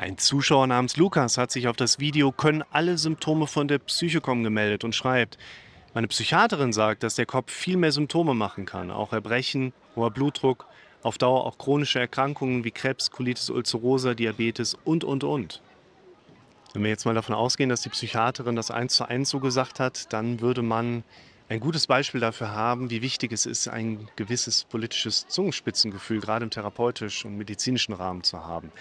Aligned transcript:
Ein 0.00 0.16
Zuschauer 0.16 0.66
namens 0.66 0.96
Lukas 0.96 1.36
hat 1.36 1.50
sich 1.50 1.68
auf 1.68 1.76
das 1.76 1.98
Video 1.98 2.32
Können 2.32 2.64
alle 2.70 2.96
Symptome 2.96 3.46
von 3.46 3.68
der 3.68 3.80
Psyche 3.80 4.22
kommen 4.22 4.42
gemeldet 4.42 4.82
und 4.82 4.94
schreibt, 4.94 5.36
meine 5.92 6.08
Psychiaterin 6.08 6.72
sagt, 6.72 7.02
dass 7.02 7.16
der 7.16 7.26
Kopf 7.26 7.52
viel 7.52 7.76
mehr 7.76 7.92
Symptome 7.92 8.32
machen 8.32 8.64
kann, 8.64 8.90
auch 8.90 9.12
Erbrechen, 9.12 9.74
hoher 9.94 10.10
Blutdruck, 10.10 10.64
auf 11.02 11.18
Dauer 11.18 11.44
auch 11.44 11.58
chronische 11.58 11.98
Erkrankungen 11.98 12.64
wie 12.64 12.70
Krebs, 12.70 13.10
Colitis 13.10 13.50
ulcerosa, 13.50 14.14
Diabetes 14.14 14.74
und, 14.86 15.04
und, 15.04 15.22
und. 15.22 15.60
Wenn 16.72 16.82
wir 16.82 16.88
jetzt 16.88 17.04
mal 17.04 17.14
davon 17.14 17.34
ausgehen, 17.34 17.68
dass 17.68 17.82
die 17.82 17.90
Psychiaterin 17.90 18.56
das 18.56 18.70
eins 18.70 18.94
zu 18.94 19.04
eins 19.06 19.28
so 19.28 19.38
gesagt 19.38 19.80
hat, 19.80 20.10
dann 20.14 20.40
würde 20.40 20.62
man 20.62 21.04
ein 21.50 21.60
gutes 21.60 21.86
Beispiel 21.86 22.22
dafür 22.22 22.52
haben, 22.52 22.88
wie 22.88 23.02
wichtig 23.02 23.32
es 23.32 23.44
ist, 23.44 23.68
ein 23.68 24.08
gewisses 24.16 24.64
politisches 24.64 25.28
Zungenspitzengefühl 25.28 26.20
gerade 26.20 26.44
im 26.44 26.50
therapeutischen 26.50 27.32
und 27.32 27.36
medizinischen 27.36 27.92
Rahmen 27.92 28.22
zu 28.22 28.46
haben. 28.46 28.72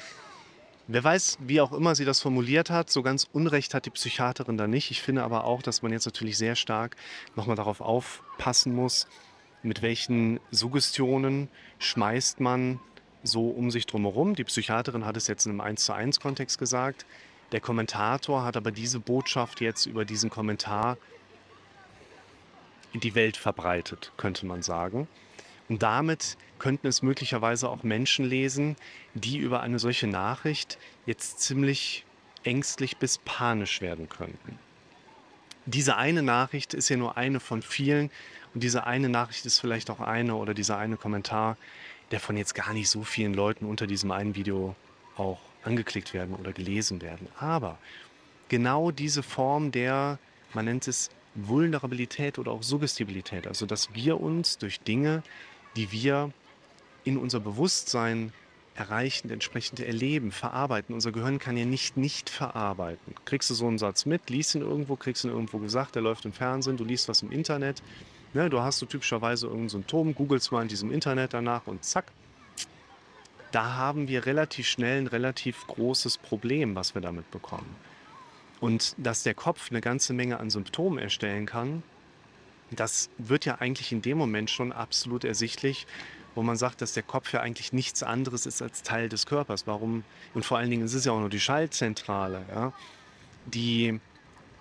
Wer 0.92 1.04
weiß, 1.04 1.38
wie 1.42 1.62
auch 1.62 1.72
immer 1.72 1.94
sie 1.94 2.04
das 2.04 2.20
formuliert 2.20 2.72
hat, 2.72 2.90
so 2.90 3.04
ganz 3.04 3.28
Unrecht 3.32 3.76
hat 3.76 3.86
die 3.86 3.92
Psychiaterin 3.92 4.58
da 4.58 4.66
nicht. 4.66 4.90
Ich 4.90 5.04
finde 5.04 5.22
aber 5.22 5.44
auch, 5.44 5.62
dass 5.62 5.84
man 5.84 5.92
jetzt 5.92 6.08
natürlich 6.08 6.36
sehr 6.36 6.56
stark 6.56 6.96
nochmal 7.36 7.56
darauf 7.56 7.80
aufpassen 7.80 8.74
muss, 8.74 9.08
mit 9.62 9.84
welchen 9.84 10.40
Suggestionen 10.50 11.48
schmeißt 11.78 12.40
man 12.40 12.80
so 13.22 13.50
um 13.50 13.70
sich 13.70 13.86
drumherum. 13.86 14.34
Die 14.34 14.44
Psychiaterin 14.44 15.06
hat 15.06 15.16
es 15.16 15.28
jetzt 15.28 15.46
in 15.46 15.52
einem 15.52 15.62
1 15.62 15.86
zu 15.86 15.94
1 15.94 16.20
Kontext 16.22 16.58
gesagt. 16.58 17.06
Der 17.52 17.62
Kommentator 17.62 18.44
hat 18.44 18.58
aber 18.58 18.72
diese 18.72 19.00
Botschaft 19.00 19.62
jetzt 19.62 19.86
über 19.86 20.06
diesen 20.06 20.32
Kommentar 20.32 20.98
in 22.94 23.00
die 23.00 23.14
Welt 23.14 23.38
verbreitet, 23.38 24.12
könnte 24.18 24.48
man 24.48 24.64
sagen. 24.64 25.08
Und 25.70 25.84
damit 25.84 26.38
könnten 26.58 26.88
es 26.88 27.02
möglicherweise 27.02 27.70
auch 27.70 27.84
Menschen 27.84 28.26
lesen, 28.26 28.76
die 29.14 29.38
über 29.38 29.62
eine 29.62 29.80
solche 29.80 30.08
Nachricht 30.08 30.78
jetzt 31.06 31.40
ziemlich 31.40 32.06
ängstlich 32.44 32.98
bis 32.98 33.20
panisch 33.20 33.80
werden 33.82 34.10
könnten. 34.10 34.60
Diese 35.66 35.96
eine 35.98 36.24
Nachricht 36.24 36.74
ist 36.74 36.90
ja 36.90 36.98
nur 36.98 37.18
eine 37.18 37.40
von 37.40 37.62
vielen 37.62 38.10
und 38.54 38.64
diese 38.64 38.88
eine 38.88 39.10
Nachricht 39.10 39.46
ist 39.46 39.60
vielleicht 39.60 39.92
auch 39.92 40.00
eine 40.00 40.36
oder 40.36 40.56
dieser 40.56 40.78
eine 40.78 40.98
Kommentar, 40.98 41.58
der 42.12 42.20
von 42.20 42.36
jetzt 42.38 42.56
gar 42.56 42.74
nicht 42.74 42.90
so 42.90 43.04
vielen 43.04 43.36
Leuten 43.36 43.66
unter 43.66 43.86
diesem 43.86 44.12
einen 44.12 44.36
Video 44.36 44.76
auch 45.18 45.40
angeklickt 45.64 46.14
werden 46.14 46.34
oder 46.34 46.54
gelesen 46.54 47.02
werden. 47.02 47.28
Aber 47.40 47.78
genau 48.48 48.90
diese 48.90 49.22
Form 49.22 49.72
der, 49.72 50.18
man 50.54 50.66
nennt 50.66 50.88
es 50.88 51.12
Vulnerabilität 51.36 52.40
oder 52.40 52.52
auch 52.52 52.64
Suggestibilität, 52.64 53.46
also 53.46 53.66
dass 53.66 53.94
wir 53.94 54.20
uns 54.20 54.58
durch 54.58 54.80
Dinge, 54.80 55.22
die 55.76 55.92
wir 55.92 56.32
in 57.04 57.18
unser 57.18 57.40
Bewusstsein 57.40 58.34
erreichen, 58.76 59.30
entsprechend 59.30 59.80
erleben, 59.82 60.32
verarbeiten. 60.32 60.96
Unser 60.96 61.12
Gehirn 61.12 61.38
kann 61.38 61.58
ja 61.58 61.66
nicht 61.66 61.98
nicht 61.98 62.30
verarbeiten. 62.30 63.14
Kriegst 63.26 63.50
du 63.50 63.54
so 63.54 63.68
einen 63.68 63.78
Satz 63.78 64.06
mit, 64.06 64.30
liest 64.30 64.56
ihn 64.56 64.62
irgendwo, 64.62 64.96
kriegst 64.96 65.26
ihn 65.26 65.32
irgendwo 65.32 65.60
gesagt, 65.60 65.96
der 65.96 66.02
läuft 66.02 66.26
im 66.26 66.34
Fernsehen, 66.34 66.78
du 66.78 66.86
liest 66.86 67.10
was 67.10 67.22
im 67.22 67.32
Internet. 67.32 67.84
Ne, 68.34 68.50
du 68.50 68.62
hast 68.62 68.80
so 68.80 68.86
typischerweise 68.86 69.48
irgendein 69.48 69.70
Symptom, 69.70 70.16
googelst 70.16 70.52
mal 70.52 70.62
in 70.62 70.68
diesem 70.68 70.92
Internet 70.92 71.34
danach 71.34 71.68
und 71.68 71.84
zack. 71.84 72.12
Da 73.52 73.74
haben 73.74 74.08
wir 74.08 74.26
relativ 74.28 74.68
schnell 74.68 75.02
ein 75.02 75.08
relativ 75.08 75.66
großes 75.68 76.20
Problem, 76.20 76.76
was 76.76 76.94
wir 76.94 77.02
damit 77.02 77.30
bekommen. 77.32 77.76
Und 78.60 78.94
dass 78.98 79.24
der 79.24 79.34
Kopf 79.34 79.72
eine 79.72 79.82
ganze 79.82 80.14
Menge 80.14 80.40
an 80.40 80.52
Symptomen 80.52 81.00
erstellen 81.00 81.48
kann, 81.48 81.82
das 82.72 83.10
wird 83.18 83.46
ja 83.46 83.56
eigentlich 83.56 83.92
in 83.92 84.02
dem 84.02 84.18
Moment 84.18 84.50
schon 84.50 84.72
absolut 84.72 85.24
ersichtlich, 85.24 85.88
wo 86.36 86.44
man 86.44 86.58
sagt, 86.58 86.82
dass 86.82 86.94
der 86.94 87.04
Kopf 87.04 87.34
ja 87.34 87.42
eigentlich 87.42 87.74
nichts 87.74 88.04
anderes 88.04 88.46
ist 88.46 88.62
als 88.62 88.84
Teil 88.84 89.10
des 89.10 89.26
Körpers. 89.26 89.68
Warum? 89.68 90.04
Und 90.34 90.46
vor 90.46 90.58
allen 90.58 90.70
Dingen 90.70 90.84
es 90.84 90.94
ist 90.94 91.06
ja 91.06 91.12
auch 91.12 91.20
nur 91.20 91.30
die 91.30 91.40
Schaltzentrale. 91.40 92.46
Ja? 92.50 92.74
Die 93.46 94.00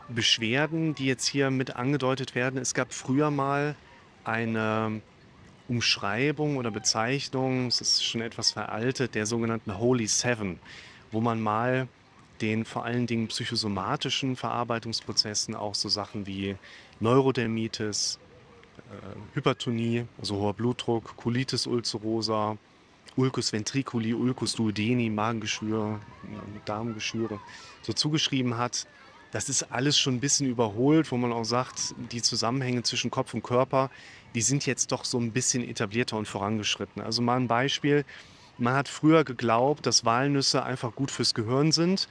Beschwerden, 0.08 0.94
die 0.94 1.06
jetzt 1.06 1.26
hier 1.26 1.50
mit 1.50 1.76
angedeutet 1.76 2.34
werden, 2.34 2.58
es 2.58 2.72
gab 2.74 2.94
früher 2.94 3.30
mal 3.30 3.76
eine 4.24 5.02
Umschreibung 5.68 6.56
oder 6.56 6.70
Bezeichnung, 6.70 7.66
es 7.66 7.80
ist 7.80 8.04
schon 8.04 8.22
etwas 8.22 8.52
veraltet, 8.52 9.14
der 9.14 9.26
sogenannten 9.26 9.78
Holy 9.78 10.06
Seven, 10.06 10.58
wo 11.12 11.20
man 11.20 11.40
mal 11.40 11.88
den 12.40 12.64
vor 12.64 12.84
allen 12.84 13.06
Dingen 13.06 13.28
psychosomatischen 13.28 14.36
Verarbeitungsprozessen 14.36 15.54
auch 15.54 15.74
so 15.74 15.88
Sachen 15.88 16.26
wie 16.26 16.56
Neurodermitis, 17.00 18.18
äh, 18.78 19.36
Hypertonie, 19.36 20.06
also 20.18 20.36
hoher 20.36 20.54
Blutdruck, 20.54 21.16
Colitis 21.16 21.66
ulcerosa, 21.66 22.56
Ulcus 23.16 23.52
ventriculi, 23.52 24.14
Ulcus 24.14 24.54
duodeni, 24.54 25.10
Magengeschwür, 25.10 26.00
Darmgeschwüre, 26.64 27.40
so 27.82 27.92
zugeschrieben 27.92 28.56
hat. 28.56 28.86
Das 29.32 29.48
ist 29.48 29.64
alles 29.72 29.98
schon 29.98 30.14
ein 30.14 30.20
bisschen 30.20 30.48
überholt, 30.48 31.10
wo 31.10 31.16
man 31.16 31.32
auch 31.32 31.44
sagt, 31.44 31.94
die 32.12 32.22
Zusammenhänge 32.22 32.82
zwischen 32.84 33.10
Kopf 33.10 33.34
und 33.34 33.42
Körper, 33.42 33.90
die 34.34 34.40
sind 34.40 34.66
jetzt 34.66 34.92
doch 34.92 35.04
so 35.04 35.18
ein 35.18 35.32
bisschen 35.32 35.68
etablierter 35.68 36.16
und 36.16 36.28
vorangeschritten. 36.28 37.02
Also 37.02 37.20
mal 37.20 37.36
ein 37.36 37.48
Beispiel. 37.48 38.04
Man 38.56 38.74
hat 38.74 38.88
früher 38.88 39.24
geglaubt, 39.24 39.84
dass 39.84 40.04
Walnüsse 40.04 40.62
einfach 40.62 40.94
gut 40.94 41.10
fürs 41.10 41.34
Gehirn 41.34 41.72
sind 41.72 42.08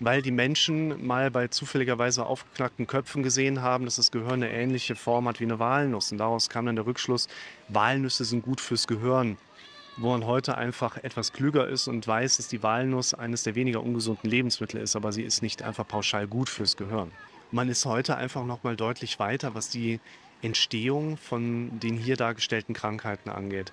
weil 0.00 0.22
die 0.22 0.30
Menschen 0.30 1.06
mal 1.06 1.30
bei 1.30 1.48
zufälligerweise 1.48 2.26
aufgeknackten 2.26 2.86
Köpfen 2.86 3.22
gesehen 3.22 3.62
haben, 3.62 3.84
dass 3.84 3.96
das 3.96 4.10
Gehirn 4.10 4.42
eine 4.42 4.50
ähnliche 4.50 4.94
Form 4.94 5.28
hat 5.28 5.40
wie 5.40 5.44
eine 5.44 5.58
Walnuss. 5.58 6.12
Und 6.12 6.18
daraus 6.18 6.48
kam 6.48 6.66
dann 6.66 6.76
der 6.76 6.86
Rückschluss, 6.86 7.28
Walnüsse 7.68 8.24
sind 8.24 8.42
gut 8.42 8.60
fürs 8.60 8.86
Gehirn. 8.86 9.38
Wo 9.98 10.10
man 10.10 10.26
heute 10.26 10.58
einfach 10.58 10.98
etwas 10.98 11.32
klüger 11.32 11.66
ist 11.68 11.88
und 11.88 12.06
weiß, 12.06 12.36
dass 12.36 12.48
die 12.48 12.62
Walnuss 12.62 13.14
eines 13.14 13.44
der 13.44 13.54
weniger 13.54 13.82
ungesunden 13.82 14.28
Lebensmittel 14.28 14.78
ist, 14.78 14.94
aber 14.94 15.10
sie 15.10 15.22
ist 15.22 15.40
nicht 15.40 15.62
einfach 15.62 15.88
pauschal 15.88 16.26
gut 16.26 16.50
fürs 16.50 16.76
Gehirn. 16.76 17.10
Man 17.50 17.70
ist 17.70 17.86
heute 17.86 18.16
einfach 18.16 18.44
noch 18.44 18.62
mal 18.62 18.76
deutlich 18.76 19.18
weiter, 19.18 19.54
was 19.54 19.70
die 19.70 20.00
Entstehung 20.42 21.16
von 21.16 21.80
den 21.80 21.96
hier 21.96 22.16
dargestellten 22.16 22.74
Krankheiten 22.74 23.30
angeht. 23.30 23.72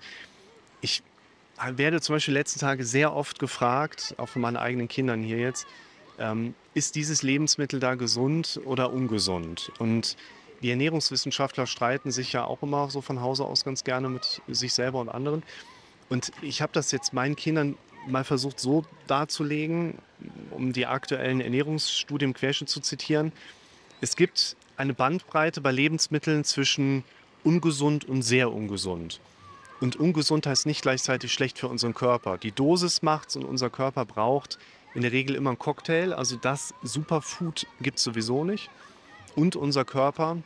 Ich 0.79 1.03
werde 1.71 1.99
zum 1.99 2.15
Beispiel 2.15 2.33
letzten 2.33 2.61
Tage 2.61 2.85
sehr 2.85 3.13
oft 3.13 3.39
gefragt, 3.39 4.15
auch 4.17 4.29
von 4.29 4.41
meinen 4.41 4.57
eigenen 4.57 4.87
Kindern 4.87 5.21
hier 5.23 5.39
jetzt, 5.39 5.67
ähm, 6.19 6.53
ist 6.73 6.95
dieses 6.95 7.23
Lebensmittel 7.23 7.79
da 7.79 7.95
gesund 7.95 8.59
oder 8.65 8.91
ungesund? 8.91 9.71
Und 9.79 10.17
die 10.61 10.69
Ernährungswissenschaftler 10.69 11.67
streiten 11.67 12.11
sich 12.11 12.33
ja 12.33 12.45
auch 12.45 12.63
immer 12.63 12.89
so 12.89 13.01
von 13.01 13.21
Hause 13.21 13.45
aus 13.45 13.65
ganz 13.65 13.83
gerne 13.83 14.09
mit 14.09 14.41
sich 14.47 14.73
selber 14.73 14.99
und 14.99 15.09
anderen. 15.09 15.43
Und 16.09 16.31
ich 16.41 16.61
habe 16.61 16.71
das 16.73 16.91
jetzt 16.91 17.13
meinen 17.13 17.35
Kindern 17.35 17.75
mal 18.07 18.23
versucht 18.23 18.59
so 18.59 18.85
darzulegen, 19.07 19.95
um 20.51 20.73
die 20.73 20.85
aktuellen 20.85 21.41
Ernährungsstudien 21.41 22.31
im 22.31 22.33
Querschnitt 22.33 22.69
zu 22.69 22.79
zitieren. 22.79 23.31
Es 24.01 24.15
gibt 24.15 24.55
eine 24.77 24.93
Bandbreite 24.93 25.61
bei 25.61 25.71
Lebensmitteln 25.71 26.43
zwischen 26.43 27.03
ungesund 27.43 28.05
und 28.05 28.21
sehr 28.21 28.51
ungesund. 28.51 29.19
Und 29.81 29.97
ungesund 29.97 30.45
heißt 30.45 30.65
nicht 30.65 30.81
gleichzeitig 30.81 31.33
schlecht 31.33 31.59
für 31.59 31.67
unseren 31.67 31.93
Körper. 31.93 32.37
Die 32.37 32.51
Dosis 32.51 33.01
macht 33.01 33.29
es 33.29 33.35
und 33.35 33.43
unser 33.43 33.69
Körper 33.69 34.05
braucht 34.05 34.57
in 34.93 35.01
der 35.01 35.11
Regel 35.11 35.35
immer 35.35 35.51
ein 35.51 35.59
Cocktail. 35.59 36.13
Also 36.13 36.35
das 36.35 36.73
Superfood 36.83 37.67
gibt 37.81 37.97
es 37.97 38.03
sowieso 38.03 38.43
nicht. 38.43 38.69
Und 39.35 39.55
unser 39.55 39.85
Körper 39.85 40.37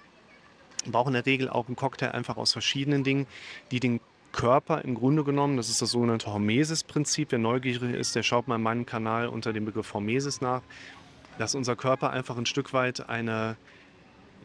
braucht 0.86 1.08
in 1.08 1.14
der 1.14 1.26
Regel 1.26 1.50
auch 1.50 1.68
einen 1.68 1.76
Cocktail 1.76 2.12
einfach 2.12 2.38
aus 2.38 2.54
verschiedenen 2.54 3.04
Dingen, 3.04 3.28
die 3.72 3.80
den 3.80 4.00
Körper 4.32 4.84
im 4.84 4.96
Grunde 4.96 5.24
genommen, 5.24 5.58
das 5.58 5.70
ist 5.70 5.82
das 5.82 5.92
sogenannte 5.92 6.32
Hormesis-Prinzip. 6.32 7.32
Wer 7.32 7.40
neugierig 7.40 7.96
ist, 7.96 8.16
der 8.16 8.24
schaut 8.24 8.48
mal 8.48 8.56
in 8.56 8.62
meinem 8.62 8.86
Kanal 8.86 9.28
unter 9.28 9.52
dem 9.52 9.66
Begriff 9.66 9.94
Hormesis 9.94 10.42
nach, 10.42 10.62
dass 11.38 11.56
unser 11.56 11.76
Körper 11.76 12.12
einfach 12.12 12.38
ein 12.38 12.46
Stück 12.46 12.74
weit 12.74 13.10
eine 13.10 13.58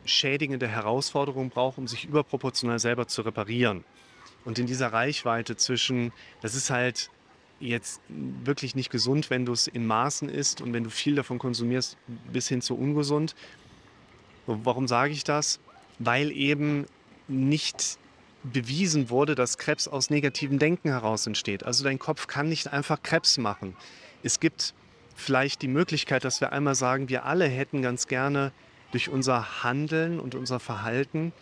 schädigende 0.05 0.67
Herausforderung 0.67 1.51
braucht, 1.51 1.79
um 1.79 1.87
sich 1.87 2.05
überproportional 2.07 2.79
selber 2.79 3.07
zu 3.07 3.23
reparieren. 3.23 3.85
Und 4.45 4.59
in 4.59 4.67
dieser 4.67 4.93
Reichweite 4.93 5.57
zwischen, 5.57 6.13
das 6.41 6.55
ist 6.55 6.71
halt 6.71 7.11
jetzt 7.63 8.01
wirklich 8.09 8.75
nicht 8.75 8.91
gesund, 8.91 9.31
wenn 9.31 9.47
du 9.47 9.53
es 9.53 9.67
in 9.67 9.87
Maßen 9.87 10.29
isst 10.29 10.61
und 10.61 10.73
wenn 10.73 10.85
du 10.85 10.91
viel 10.91 11.15
davon 11.15 11.39
konsumierst, 11.39 11.97
bis 12.33 12.49
hin 12.49 12.61
zu 12.61 12.77
ungesund. 12.77 13.35
Warum 14.47 14.89
sage 14.89 15.13
ich 15.13 15.25
das? 15.25 15.61
Weil 15.99 16.33
eben 16.33 16.87
nicht 17.29 17.99
bewiesen 18.43 19.09
wurde, 19.09 19.35
dass 19.37 19.57
Krebs 19.57 19.87
aus 19.87 20.11
negativem 20.11 20.59
Denken 20.59 20.89
heraus 20.89 21.27
entsteht. 21.27 21.65
Also 21.65 21.85
dein 21.85 22.01
Kopf 22.01 22.27
kann 22.27 22.49
nicht 22.49 22.73
einfach 22.73 23.03
Krebs 23.03 23.39
machen. 23.39 23.77
Es 24.25 24.41
gibt 24.41 24.75
vielleicht 25.15 25.63
die 25.63 25.69
Möglichkeit, 25.69 26.25
dass 26.25 26.41
wir 26.41 26.53
einmal 26.53 26.75
sagen, 26.75 27.09
wir 27.09 27.25
alle 27.25 27.47
hätten 27.47 27.83
ganz 27.83 28.09
gerne 28.09 28.53
durch 28.91 29.09
unser 29.09 29.63
Handeln 29.63 30.19
und 30.19 30.35
unser 30.35 30.59
Verhalten 30.59 31.33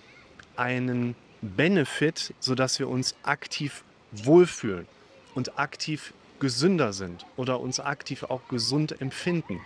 einen 0.57 1.17
Benefit, 1.41 2.35
sodass 2.39 2.79
wir 2.79 2.89
uns 2.89 3.15
aktiv 3.23 3.83
wohlfühlen 4.13 4.87
und 5.35 5.59
aktiv 5.59 6.13
gesünder 6.41 6.93
sind 6.93 7.27
oder 7.37 7.61
uns 7.61 7.81
aktiv 7.81 8.25
auch 8.25 8.41
gesund 8.49 9.01
empfinden. 9.01 9.61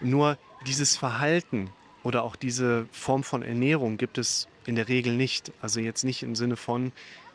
Nur 0.00 0.38
dieses 0.66 0.96
Verhalten 0.96 1.70
oder 2.02 2.22
auch 2.22 2.36
diese 2.36 2.86
Form 2.92 3.24
von 3.24 3.42
Ernährung 3.42 3.96
gibt 3.96 4.18
es 4.18 4.48
in 4.66 4.76
der 4.76 4.88
Regel 4.88 5.16
nicht. 5.16 5.52
Also 5.60 5.80
jetzt 5.80 6.04
nicht 6.04 6.22
im 6.22 6.34
Sinne 6.34 6.56
von, 6.56 6.92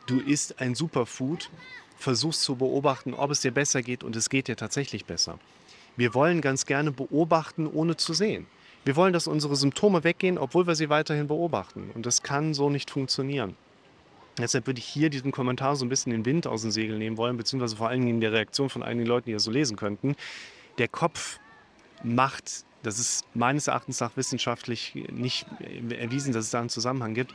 du 0.08 0.20
isst 0.20 0.60
ein 0.60 0.76
Superfood, 0.76 1.50
versuchst 1.98 2.42
zu 2.42 2.56
beobachten, 2.56 3.14
ob 3.14 3.32
es 3.32 3.42
dir 3.42 3.52
besser 3.52 3.82
geht 3.82 4.04
und 4.04 4.16
es 4.16 4.30
geht 4.30 4.48
dir 4.48 4.56
tatsächlich 4.56 5.06
besser. 5.06 5.40
Wir 5.96 6.14
wollen 6.14 6.42
ganz 6.42 6.66
gerne 6.66 6.92
beobachten, 6.92 7.68
ohne 7.68 7.98
zu 7.98 8.14
sehen. 8.14 8.46
Wir 8.86 8.96
wollen, 8.96 9.14
dass 9.14 9.28
unsere 9.28 9.56
Symptome 9.56 10.04
weggehen, 10.04 10.38
obwohl 10.38 10.68
wir 10.68 10.76
sie 10.76 10.90
weiterhin 10.90 11.28
beobachten. 11.28 11.92
Und 11.94 12.06
das 12.06 12.24
kann 12.24 12.54
so 12.54 12.70
nicht 12.70 12.92
funktionieren. 12.92 13.56
Deshalb 14.38 14.68
würde 14.68 14.80
ich 14.80 14.86
hier 14.86 15.10
diesen 15.10 15.32
Kommentar 15.32 15.76
so 15.76 15.86
ein 15.86 15.90
bisschen 15.90 16.12
den 16.12 16.26
Wind 16.26 16.46
aus 16.46 16.62
den 16.62 16.72
Segeln 16.72 17.00
nehmen 17.00 17.18
wollen, 17.18 17.38
beziehungsweise 17.38 17.76
vor 17.76 17.90
allen 17.90 18.02
Dingen 18.02 18.16
in 18.16 18.22
der 18.22 18.34
Reaktion 18.34 18.70
von 18.70 18.84
einigen 18.84 19.08
Leuten, 19.08 19.26
die 19.26 19.34
das 19.34 19.44
so 19.44 19.52
lesen 19.52 19.78
könnten. 19.78 20.16
Der 20.78 20.88
Kopf 20.88 21.40
macht, 22.04 22.66
das 22.84 23.00
ist 23.00 23.26
meines 23.34 23.68
Erachtens 23.68 24.00
nach 24.00 24.16
wissenschaftlich 24.16 24.94
nicht 25.12 25.48
erwiesen, 25.90 26.34
dass 26.34 26.46
es 26.46 26.52
da 26.52 26.60
einen 26.60 26.70
Zusammenhang 26.70 27.16
gibt, 27.16 27.34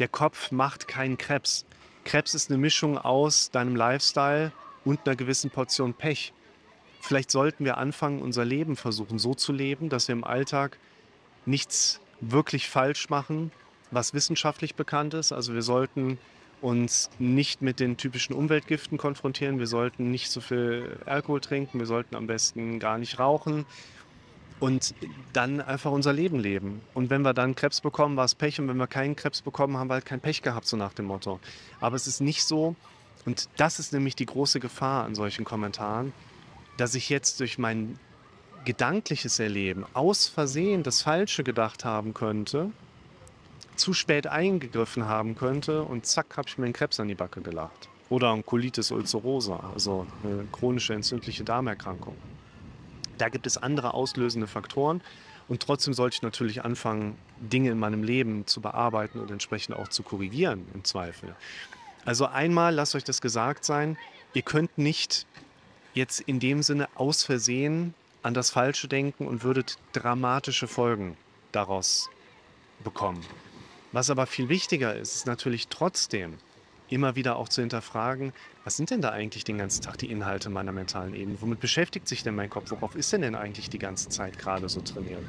der 0.00 0.08
Kopf 0.08 0.50
macht 0.50 0.88
keinen 0.88 1.18
Krebs. 1.18 1.64
Krebs 2.04 2.34
ist 2.34 2.50
eine 2.50 2.58
Mischung 2.58 2.98
aus 2.98 3.50
deinem 3.50 3.76
Lifestyle 3.76 4.50
und 4.84 5.06
einer 5.06 5.14
gewissen 5.14 5.50
Portion 5.50 5.94
Pech. 5.94 6.32
Vielleicht 7.00 7.30
sollten 7.30 7.64
wir 7.64 7.78
anfangen, 7.78 8.20
unser 8.20 8.44
Leben 8.44 8.76
versuchen 8.76 9.18
so 9.18 9.34
zu 9.34 9.52
leben, 9.52 9.88
dass 9.88 10.08
wir 10.08 10.14
im 10.14 10.24
Alltag 10.24 10.78
nichts 11.46 12.00
wirklich 12.20 12.68
falsch 12.68 13.08
machen, 13.08 13.52
was 13.94 14.14
wissenschaftlich 14.14 14.74
bekannt 14.74 15.14
ist. 15.14 15.32
Also 15.32 15.54
wir 15.54 15.62
sollten 15.62 16.18
uns 16.60 17.10
nicht 17.18 17.62
mit 17.62 17.80
den 17.80 17.96
typischen 17.96 18.34
Umweltgiften 18.34 18.96
konfrontieren. 18.98 19.58
Wir 19.58 19.66
sollten 19.66 20.10
nicht 20.10 20.30
so 20.30 20.40
viel 20.40 20.98
Alkohol 21.04 21.40
trinken. 21.40 21.78
Wir 21.78 21.86
sollten 21.86 22.16
am 22.16 22.26
besten 22.26 22.78
gar 22.78 22.98
nicht 22.98 23.18
rauchen. 23.18 23.66
Und 24.60 24.94
dann 25.32 25.60
einfach 25.60 25.90
unser 25.90 26.12
Leben 26.12 26.38
leben. 26.38 26.80
Und 26.94 27.10
wenn 27.10 27.22
wir 27.22 27.34
dann 27.34 27.54
Krebs 27.54 27.80
bekommen, 27.80 28.16
war 28.16 28.24
es 28.24 28.34
Pech. 28.34 28.60
Und 28.60 28.68
wenn 28.68 28.76
wir 28.76 28.86
keinen 28.86 29.14
Krebs 29.14 29.42
bekommen, 29.42 29.76
haben 29.76 29.88
wir 29.88 29.94
halt 29.94 30.06
kein 30.06 30.20
Pech 30.20 30.42
gehabt, 30.42 30.66
so 30.66 30.76
nach 30.76 30.94
dem 30.94 31.06
Motto. 31.06 31.40
Aber 31.80 31.96
es 31.96 32.06
ist 32.06 32.20
nicht 32.20 32.44
so, 32.44 32.76
und 33.26 33.48
das 33.56 33.78
ist 33.78 33.92
nämlich 33.92 34.16
die 34.16 34.26
große 34.26 34.60
Gefahr 34.60 35.04
an 35.04 35.14
solchen 35.14 35.44
Kommentaren, 35.44 36.12
dass 36.76 36.94
ich 36.94 37.08
jetzt 37.08 37.40
durch 37.40 37.58
mein 37.58 37.98
gedankliches 38.64 39.38
Erleben 39.38 39.84
aus 39.92 40.26
Versehen 40.26 40.82
das 40.82 41.02
Falsche 41.02 41.44
gedacht 41.44 41.84
haben 41.84 42.14
könnte 42.14 42.70
zu 43.76 43.92
spät 43.92 44.26
eingegriffen 44.26 45.06
haben 45.06 45.34
könnte 45.34 45.82
und 45.82 46.06
zack, 46.06 46.36
habe 46.36 46.48
ich 46.48 46.58
mir 46.58 46.64
einen 46.64 46.72
Krebs 46.72 47.00
an 47.00 47.08
die 47.08 47.14
Backe 47.14 47.40
gelacht. 47.40 47.88
Oder 48.08 48.32
ein 48.32 48.44
Colitis 48.44 48.90
ulcerosa, 48.90 49.70
also 49.72 50.06
eine 50.22 50.46
chronische 50.52 50.94
entzündliche 50.94 51.44
Darmerkrankung. 51.44 52.16
Da 53.18 53.28
gibt 53.28 53.46
es 53.46 53.56
andere 53.56 53.94
auslösende 53.94 54.46
Faktoren 54.46 55.00
und 55.48 55.60
trotzdem 55.60 55.94
sollte 55.94 56.16
ich 56.16 56.22
natürlich 56.22 56.64
anfangen, 56.64 57.16
Dinge 57.40 57.70
in 57.70 57.78
meinem 57.78 58.02
Leben 58.02 58.46
zu 58.46 58.60
bearbeiten 58.60 59.20
und 59.20 59.30
entsprechend 59.30 59.76
auch 59.76 59.88
zu 59.88 60.02
korrigieren 60.02 60.66
im 60.74 60.84
Zweifel. 60.84 61.34
Also 62.04 62.26
einmal, 62.26 62.74
lasst 62.74 62.94
euch 62.94 63.04
das 63.04 63.20
gesagt 63.20 63.64
sein, 63.64 63.96
ihr 64.34 64.42
könnt 64.42 64.76
nicht 64.78 65.26
jetzt 65.94 66.20
in 66.20 66.40
dem 66.40 66.62
Sinne 66.62 66.88
aus 66.94 67.24
Versehen 67.24 67.94
an 68.22 68.34
das 68.34 68.50
Falsche 68.50 68.88
denken 68.88 69.26
und 69.26 69.44
würdet 69.44 69.76
dramatische 69.92 70.66
Folgen 70.66 71.16
daraus 71.52 72.10
bekommen. 72.82 73.24
Was 73.94 74.10
aber 74.10 74.26
viel 74.26 74.48
wichtiger 74.48 74.96
ist, 74.96 75.14
ist 75.14 75.26
natürlich 75.28 75.68
trotzdem 75.68 76.38
immer 76.88 77.14
wieder 77.14 77.36
auch 77.36 77.48
zu 77.48 77.60
hinterfragen, 77.60 78.32
was 78.64 78.76
sind 78.76 78.90
denn 78.90 79.00
da 79.00 79.10
eigentlich 79.10 79.44
den 79.44 79.56
ganzen 79.56 79.82
Tag 79.82 79.98
die 79.98 80.10
Inhalte 80.10 80.50
meiner 80.50 80.72
mentalen 80.72 81.14
Ebene? 81.14 81.36
Womit 81.40 81.60
beschäftigt 81.60 82.08
sich 82.08 82.24
denn 82.24 82.34
mein 82.34 82.50
Kopf? 82.50 82.72
Worauf 82.72 82.96
ist 82.96 83.12
denn 83.12 83.22
denn 83.22 83.36
eigentlich 83.36 83.70
die 83.70 83.78
ganze 83.78 84.08
Zeit 84.08 84.36
gerade 84.36 84.68
so 84.68 84.80
trainiert? 84.80 85.22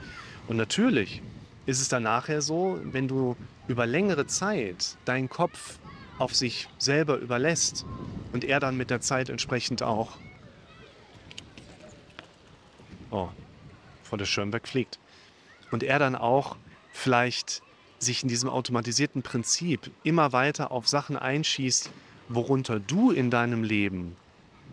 Und 0.48 0.58
natürlich 0.58 1.22
ist 1.68 1.80
es 1.80 1.90
dann 1.90 2.02
nachher 2.02 2.42
so, 2.42 2.80
wenn 2.86 3.08
du 3.08 3.36
über 3.68 3.86
längere 3.86 4.26
Zeit 4.26 4.98
deinen 5.06 5.30
Kopf 5.30 5.78
auf 6.18 6.34
sich 6.34 6.68
selber 6.80 7.18
überlässt 7.18 7.86
und 8.34 8.44
er 8.44 8.60
dann 8.60 8.78
mit 8.78 8.90
der 8.90 9.00
Zeit 9.00 9.30
entsprechend 9.30 9.84
auch 9.84 10.18
oh, 13.12 13.30
vor 14.02 14.18
der 14.18 14.26
Schirmberg 14.26 14.68
fliegt 14.68 14.98
und 15.70 15.84
er 15.84 16.00
dann 16.00 16.16
auch 16.16 16.56
vielleicht 16.94 17.62
sich 18.00 18.24
in 18.24 18.30
diesem 18.30 18.50
automatisierten 18.50 19.22
Prinzip 19.22 19.92
immer 20.04 20.34
weiter 20.34 20.72
auf 20.72 20.88
Sachen 20.88 21.18
einschießt, 21.18 21.90
worunter 22.30 22.80
du 22.80 23.12
in 23.12 23.30
deinem 23.30 23.64
Leben 23.64 24.16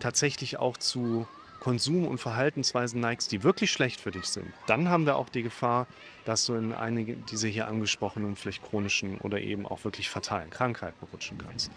tatsächlich 0.00 0.58
auch 0.58 0.76
zu 0.76 1.26
Konsum- 1.60 2.08
und 2.08 2.18
Verhaltensweisen 2.18 3.00
neigst, 3.00 3.30
die 3.30 3.44
wirklich 3.44 3.70
schlecht 3.70 4.00
für 4.00 4.10
dich 4.10 4.26
sind, 4.26 4.46
dann 4.66 4.88
haben 4.88 5.06
wir 5.06 5.16
auch 5.16 5.28
die 5.28 5.44
Gefahr, 5.44 5.86
dass 6.24 6.44
du 6.46 6.54
in 6.54 6.72
einige 6.72 7.14
dieser 7.14 7.46
hier 7.46 7.68
angesprochenen, 7.68 8.34
vielleicht 8.34 8.64
chronischen 8.64 9.18
oder 9.18 9.40
eben 9.40 9.66
auch 9.66 9.84
wirklich 9.84 10.10
fatalen 10.10 10.50
Krankheiten 10.50 11.06
rutschen 11.12 11.38
kannst. 11.38 11.70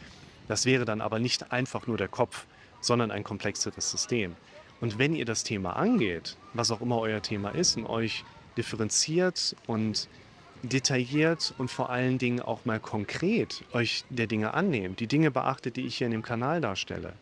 Das 0.47 0.65
wäre 0.65 0.85
dann 0.85 1.01
aber 1.01 1.19
nicht 1.19 1.51
einfach 1.51 1.85
nur 1.85 1.97
der 1.97 2.07
Kopf, 2.07 2.45
sondern 2.81 3.11
ein 3.11 3.23
komplexeres 3.23 3.91
System. 3.91 4.35
Und 4.81 4.97
wenn 4.97 5.15
ihr 5.15 5.25
das 5.25 5.43
Thema 5.43 5.75
angeht, 5.75 6.35
was 6.53 6.71
auch 6.71 6.81
immer 6.81 6.99
euer 6.99 7.21
Thema 7.21 7.49
ist, 7.49 7.77
und 7.77 7.85
euch 7.85 8.23
differenziert 8.57 9.55
und 9.67 10.07
detailliert 10.69 11.53
und 11.57 11.69
vor 11.69 11.89
allen 11.89 12.17
Dingen 12.17 12.41
auch 12.41 12.65
mal 12.65 12.79
konkret 12.79 13.63
euch 13.73 14.03
der 14.09 14.27
Dinge 14.27 14.53
annehmt, 14.53 14.99
die 14.99 15.07
Dinge 15.07 15.31
beachtet, 15.31 15.75
die 15.75 15.85
ich 15.85 15.97
hier 15.97 16.05
in 16.05 16.11
dem 16.11 16.23
Kanal 16.23 16.61
darstelle, 16.61 17.13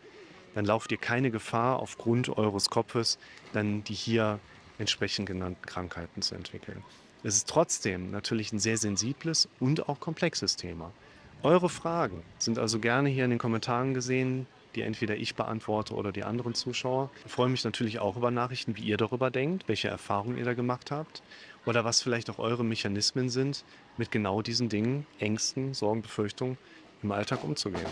dann 0.54 0.64
lauft 0.64 0.92
ihr 0.92 0.98
keine 0.98 1.30
Gefahr 1.30 1.78
aufgrund 1.78 2.28
eures 2.36 2.70
Kopfes, 2.70 3.18
dann 3.52 3.84
die 3.84 3.94
hier 3.94 4.38
entsprechend 4.78 5.26
genannten 5.26 5.66
Krankheiten 5.66 6.22
zu 6.22 6.34
entwickeln. 6.34 6.82
Es 7.22 7.36
ist 7.36 7.48
trotzdem 7.48 8.10
natürlich 8.10 8.52
ein 8.52 8.58
sehr 8.58 8.76
sensibles 8.76 9.48
und 9.58 9.88
auch 9.88 10.00
komplexes 10.00 10.56
Thema. 10.56 10.92
Eure 11.42 11.68
Fragen 11.68 12.22
sind 12.38 12.58
also 12.58 12.78
gerne 12.78 13.08
hier 13.08 13.24
in 13.24 13.30
den 13.30 13.38
Kommentaren 13.38 13.94
gesehen, 13.94 14.46
die 14.74 14.82
entweder 14.82 15.16
ich 15.16 15.34
beantworte 15.34 15.94
oder 15.94 16.12
die 16.12 16.24
anderen 16.24 16.54
Zuschauer. 16.54 17.10
Ich 17.24 17.32
freue 17.32 17.48
mich 17.48 17.64
natürlich 17.64 17.98
auch 17.98 18.16
über 18.16 18.30
Nachrichten, 18.30 18.76
wie 18.76 18.82
ihr 18.82 18.96
darüber 18.96 19.30
denkt, 19.30 19.68
welche 19.68 19.88
Erfahrungen 19.88 20.38
ihr 20.38 20.44
da 20.44 20.54
gemacht 20.54 20.90
habt 20.90 21.22
oder 21.66 21.84
was 21.84 22.02
vielleicht 22.02 22.30
auch 22.30 22.38
eure 22.38 22.64
Mechanismen 22.64 23.28
sind, 23.28 23.64
mit 23.96 24.10
genau 24.10 24.42
diesen 24.42 24.68
Dingen, 24.68 25.06
Ängsten, 25.18 25.74
Sorgen, 25.74 26.02
Befürchtungen 26.02 26.58
im 27.02 27.12
Alltag 27.12 27.44
umzugehen. 27.44 27.86